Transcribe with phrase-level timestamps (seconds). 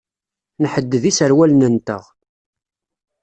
[0.63, 2.03] Nḥedded iserwalen-nteɣ.